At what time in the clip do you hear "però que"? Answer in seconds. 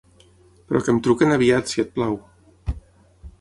0.71-0.89